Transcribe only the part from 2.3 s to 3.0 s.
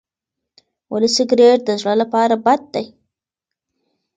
بد دی؟